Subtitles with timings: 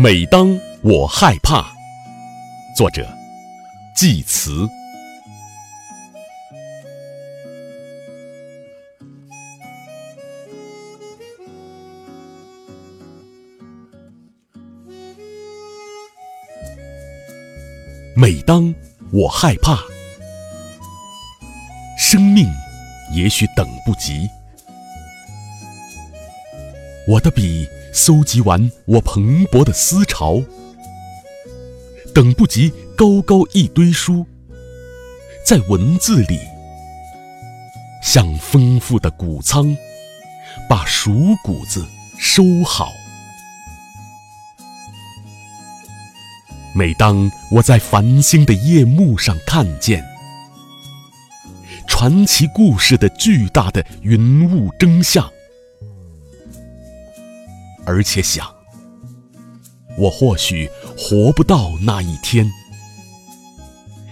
[0.00, 1.72] 每当我害怕，
[2.76, 3.04] 作者
[3.96, 4.64] 季慈。
[18.14, 18.72] 每当
[19.10, 19.80] 我害怕，
[21.98, 22.46] 生命
[23.12, 24.28] 也许等不及。
[27.08, 27.66] 我的笔
[27.98, 30.40] 搜集完我蓬勃的思潮，
[32.14, 34.24] 等不及高高一堆书，
[35.44, 36.38] 在文字里，
[38.00, 39.76] 像丰富的谷仓，
[40.68, 41.10] 把熟
[41.42, 41.84] 谷子
[42.16, 42.92] 收好。
[46.72, 50.04] 每当我在繁星的夜幕上看见
[51.88, 55.28] 传奇故事的巨大的云雾真相。
[57.88, 58.46] 而且想，
[59.96, 62.46] 我或许活不到那一天，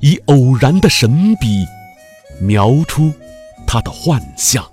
[0.00, 1.64] 以偶然的神笔
[2.40, 3.12] 描出
[3.68, 4.68] 他的幻象。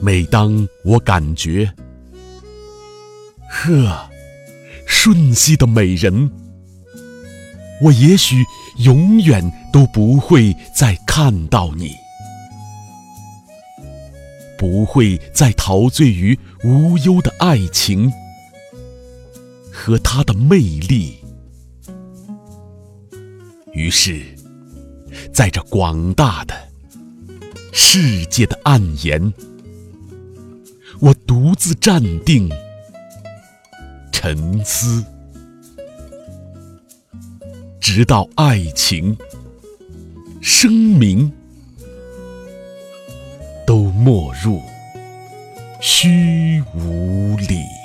[0.00, 1.70] 每当我感觉，
[3.50, 4.08] 呵，
[4.86, 6.32] 瞬息的美人，
[7.82, 8.42] 我也许
[8.78, 11.92] 永远都不会再看到你。
[14.62, 18.08] 不会再陶醉于无忧的爱情
[19.72, 21.16] 和它的魅力。
[23.72, 24.22] 于是，
[25.32, 26.54] 在这广大的
[27.72, 29.32] 世界的暗岩，
[31.00, 32.48] 我独自站定，
[34.12, 35.04] 沉思，
[37.80, 39.18] 直到爱情、
[40.40, 41.32] 生命。
[44.02, 44.60] 都没入
[45.80, 47.81] 虚无里。